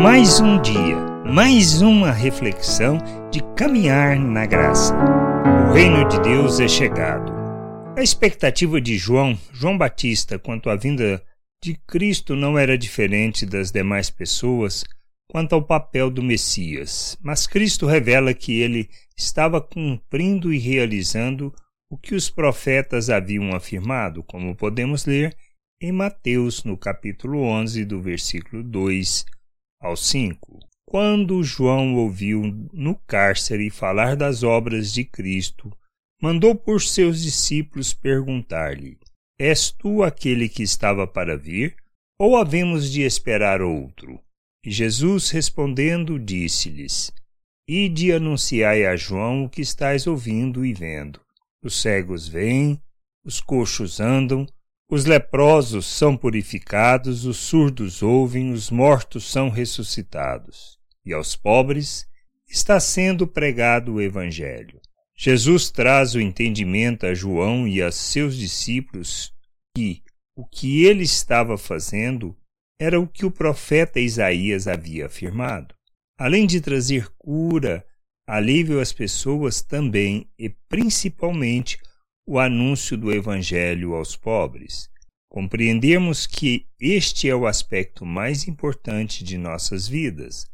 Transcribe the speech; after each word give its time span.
Mais 0.00 0.38
um 0.38 0.62
dia, 0.62 0.96
mais 1.26 1.82
uma 1.82 2.12
reflexão 2.12 2.98
de 3.32 3.42
caminhar 3.56 4.16
na 4.16 4.46
graça. 4.46 4.94
O 5.68 5.72
reino 5.72 6.06
de 6.06 6.20
Deus 6.20 6.60
é 6.60 6.68
chegado. 6.68 7.32
A 7.96 8.00
expectativa 8.00 8.80
de 8.80 8.96
João, 8.96 9.36
João 9.52 9.76
Batista, 9.76 10.38
quanto 10.38 10.70
à 10.70 10.76
vinda 10.76 11.20
de 11.60 11.74
Cristo 11.74 12.36
não 12.36 12.56
era 12.56 12.78
diferente 12.78 13.44
das 13.44 13.72
demais 13.72 14.08
pessoas 14.08 14.84
quanto 15.28 15.56
ao 15.56 15.64
papel 15.64 16.12
do 16.12 16.22
Messias, 16.22 17.18
mas 17.20 17.48
Cristo 17.48 17.84
revela 17.84 18.32
que 18.32 18.60
ele 18.60 18.88
estava 19.16 19.60
cumprindo 19.60 20.52
e 20.52 20.60
realizando 20.60 21.52
o 21.90 21.98
que 21.98 22.14
os 22.14 22.30
profetas 22.30 23.10
haviam 23.10 23.52
afirmado, 23.52 24.22
como 24.22 24.54
podemos 24.54 25.06
ler 25.06 25.36
em 25.82 25.90
Mateus, 25.90 26.62
no 26.62 26.76
capítulo 26.76 27.40
11, 27.42 27.84
do 27.84 28.00
versículo 28.00 28.62
2 28.62 29.26
ao 29.80 29.96
5. 29.96 30.58
Quando 30.86 31.42
João 31.42 31.96
ouviu 31.96 32.42
no 32.72 32.94
cárcere 32.94 33.70
falar 33.70 34.16
das 34.16 34.42
obras 34.42 34.92
de 34.92 35.04
Cristo, 35.04 35.70
mandou 36.20 36.54
por 36.54 36.80
seus 36.80 37.22
discípulos 37.22 37.92
perguntar-lhe: 37.92 38.98
És 39.38 39.70
tu 39.70 40.02
aquele 40.02 40.48
que 40.48 40.62
estava 40.62 41.06
para 41.06 41.36
vir, 41.36 41.76
ou 42.18 42.36
havemos 42.36 42.90
de 42.90 43.02
esperar 43.02 43.60
outro? 43.62 44.20
E 44.64 44.70
Jesus 44.70 45.30
respondendo, 45.30 46.18
disse-lhes: 46.18 47.12
Ide 47.68 48.12
anunciai 48.12 48.86
a 48.86 48.96
João 48.96 49.44
o 49.44 49.48
que 49.48 49.60
estáis 49.60 50.06
ouvindo 50.06 50.64
e 50.64 50.72
vendo. 50.72 51.20
Os 51.62 51.80
cegos 51.80 52.26
vêm, 52.26 52.80
os 53.24 53.40
coxos 53.40 54.00
andam, 54.00 54.46
os 54.90 55.04
leprosos 55.04 55.86
são 55.86 56.16
purificados, 56.16 57.26
os 57.26 57.36
surdos 57.36 58.02
ouvem, 58.02 58.52
os 58.52 58.70
mortos 58.70 59.30
são 59.30 59.50
ressuscitados. 59.50 60.78
E 61.04 61.12
aos 61.12 61.36
pobres 61.36 62.06
está 62.48 62.80
sendo 62.80 63.26
pregado 63.26 63.94
o 63.94 64.00
Evangelho. 64.00 64.80
Jesus 65.16 65.70
traz 65.70 66.14
o 66.14 66.20
entendimento 66.20 67.04
a 67.04 67.12
João 67.12 67.68
e 67.68 67.82
a 67.82 67.92
seus 67.92 68.36
discípulos 68.36 69.32
que 69.76 70.02
o 70.34 70.46
que 70.46 70.84
ele 70.84 71.02
estava 71.02 71.58
fazendo 71.58 72.34
era 72.80 72.98
o 72.98 73.06
que 73.06 73.26
o 73.26 73.30
profeta 73.30 74.00
Isaías 74.00 74.66
havia 74.66 75.06
afirmado. 75.06 75.74
Além 76.16 76.46
de 76.46 76.60
trazer 76.60 77.08
cura, 77.18 77.84
alívio 78.26 78.80
às 78.80 78.92
pessoas, 78.92 79.60
também 79.60 80.30
e 80.38 80.48
principalmente 80.48 81.78
o 82.30 82.38
anúncio 82.38 82.94
do 82.94 83.10
Evangelho 83.10 83.94
aos 83.94 84.14
pobres. 84.14 84.90
Compreendemos 85.30 86.26
que 86.26 86.66
este 86.78 87.26
é 87.26 87.34
o 87.34 87.46
aspecto 87.46 88.04
mais 88.04 88.46
importante 88.46 89.24
de 89.24 89.38
nossas 89.38 89.88
vidas, 89.88 90.46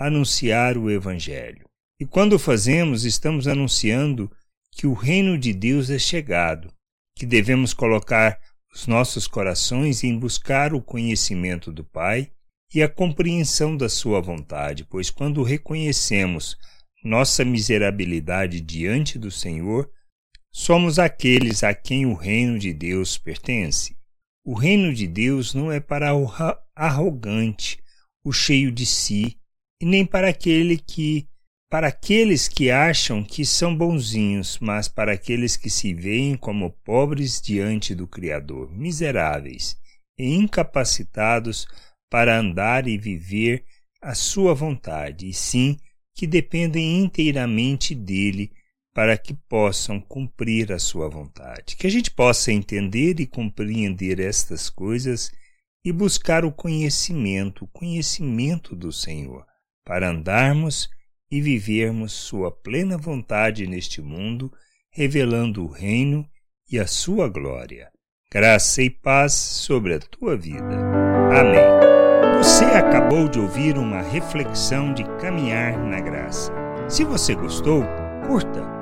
anunciar 0.00 0.76
o 0.76 0.90
Evangelho. 0.90 1.64
E 2.00 2.04
quando 2.04 2.40
fazemos, 2.40 3.04
estamos 3.04 3.46
anunciando 3.46 4.28
que 4.72 4.84
o 4.84 4.94
reino 4.94 5.38
de 5.38 5.52
Deus 5.52 5.90
é 5.90 5.98
chegado, 5.98 6.72
que 7.16 7.24
devemos 7.24 7.72
colocar 7.72 8.36
os 8.74 8.88
nossos 8.88 9.28
corações 9.28 10.02
em 10.02 10.18
buscar 10.18 10.74
o 10.74 10.82
conhecimento 10.82 11.70
do 11.70 11.84
Pai 11.84 12.32
e 12.74 12.82
a 12.82 12.88
compreensão 12.88 13.76
da 13.76 13.88
Sua 13.88 14.20
vontade, 14.20 14.84
pois 14.84 15.08
quando 15.08 15.44
reconhecemos 15.44 16.58
nossa 17.04 17.44
miserabilidade 17.44 18.60
diante 18.60 19.20
do 19.20 19.30
Senhor, 19.30 19.88
Somos 20.54 20.98
aqueles 20.98 21.64
a 21.64 21.72
quem 21.72 22.04
o 22.04 22.12
reino 22.12 22.58
de 22.58 22.74
Deus 22.74 23.16
pertence. 23.16 23.96
O 24.44 24.52
reino 24.52 24.92
de 24.92 25.06
Deus 25.06 25.54
não 25.54 25.72
é 25.72 25.80
para 25.80 26.14
o 26.14 26.30
arrogante, 26.76 27.78
o 28.22 28.32
cheio 28.32 28.70
de 28.70 28.84
si, 28.84 29.38
e 29.80 29.86
nem 29.86 30.04
para 30.04 30.28
aquele 30.28 30.76
que 30.76 31.26
para 31.70 31.88
aqueles 31.88 32.48
que 32.48 32.70
acham 32.70 33.24
que 33.24 33.46
são 33.46 33.74
bonzinhos, 33.74 34.58
mas 34.60 34.88
para 34.88 35.12
aqueles 35.12 35.56
que 35.56 35.70
se 35.70 35.94
veem 35.94 36.36
como 36.36 36.70
pobres 36.84 37.40
diante 37.40 37.94
do 37.94 38.06
Criador, 38.06 38.70
miseráveis 38.70 39.78
e 40.18 40.34
incapacitados 40.34 41.66
para 42.10 42.38
andar 42.38 42.86
e 42.86 42.98
viver 42.98 43.64
a 44.02 44.14
sua 44.14 44.52
vontade, 44.52 45.30
e 45.30 45.32
sim 45.32 45.78
que 46.14 46.26
dependem 46.26 47.00
inteiramente 47.00 47.94
dele 47.94 48.52
para 48.94 49.16
que 49.16 49.34
possam 49.34 49.98
cumprir 50.00 50.72
a 50.72 50.78
sua 50.78 51.08
vontade. 51.08 51.76
Que 51.76 51.86
a 51.86 51.90
gente 51.90 52.10
possa 52.10 52.52
entender 52.52 53.20
e 53.20 53.26
compreender 53.26 54.20
estas 54.20 54.68
coisas 54.68 55.32
e 55.84 55.90
buscar 55.90 56.44
o 56.44 56.52
conhecimento, 56.52 57.64
o 57.64 57.68
conhecimento 57.68 58.76
do 58.76 58.92
Senhor, 58.92 59.44
para 59.84 60.10
andarmos 60.10 60.88
e 61.30 61.40
vivermos 61.40 62.12
sua 62.12 62.52
plena 62.52 62.96
vontade 62.96 63.66
neste 63.66 64.00
mundo, 64.02 64.52
revelando 64.90 65.64
o 65.64 65.68
reino 65.68 66.28
e 66.70 66.78
a 66.78 66.86
sua 66.86 67.28
glória. 67.28 67.90
Graça 68.30 68.82
e 68.82 68.90
paz 68.90 69.32
sobre 69.32 69.94
a 69.94 69.98
tua 69.98 70.36
vida. 70.36 70.78
Amém. 71.30 72.38
Você 72.38 72.64
acabou 72.64 73.28
de 73.28 73.38
ouvir 73.38 73.76
uma 73.76 74.02
reflexão 74.02 74.92
de 74.92 75.04
caminhar 75.18 75.78
na 75.78 76.00
graça. 76.00 76.52
Se 76.88 77.04
você 77.04 77.34
gostou, 77.34 77.82
curta 78.26 78.81